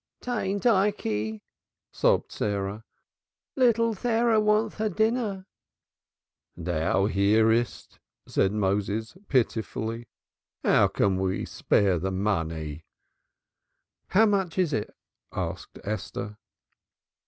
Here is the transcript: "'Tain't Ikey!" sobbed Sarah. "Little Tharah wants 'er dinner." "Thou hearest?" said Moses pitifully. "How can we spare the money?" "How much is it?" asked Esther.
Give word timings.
"'Tain't 0.19 0.65
Ikey!" 0.65 1.43
sobbed 1.91 2.31
Sarah. 2.31 2.83
"Little 3.55 3.93
Tharah 3.93 4.41
wants 4.41 4.81
'er 4.81 4.89
dinner." 4.89 5.45
"Thou 6.57 7.05
hearest?" 7.05 7.99
said 8.25 8.51
Moses 8.51 9.15
pitifully. 9.27 10.07
"How 10.63 10.87
can 10.87 11.17
we 11.17 11.45
spare 11.45 11.99
the 11.99 12.09
money?" 12.09 12.83
"How 14.07 14.25
much 14.25 14.57
is 14.57 14.73
it?" 14.73 14.89
asked 15.33 15.77
Esther. 15.83 16.39